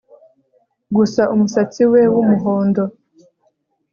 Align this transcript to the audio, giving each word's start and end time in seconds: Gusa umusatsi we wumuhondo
Gusa 0.95 1.21
umusatsi 1.33 1.83
we 1.91 2.01
wumuhondo 2.13 2.83